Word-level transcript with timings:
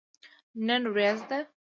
نن 0.65 0.83
وريځ 0.93 1.19
ده 1.29 1.37